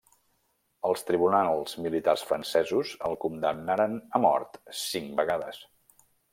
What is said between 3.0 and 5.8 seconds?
el condemnaren a mort cinc vegades.